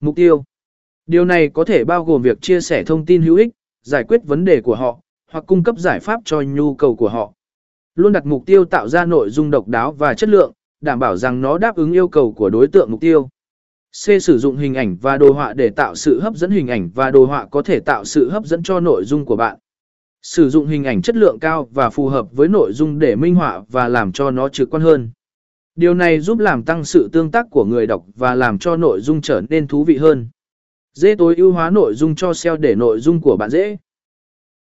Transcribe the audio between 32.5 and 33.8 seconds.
để nội dung của bạn dễ